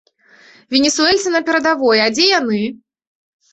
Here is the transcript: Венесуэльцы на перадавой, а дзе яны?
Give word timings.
Венесуэльцы 0.73 1.35
на 1.35 1.43
перадавой, 1.51 2.03
а 2.07 2.11
дзе 2.17 2.25
яны? 2.39 2.61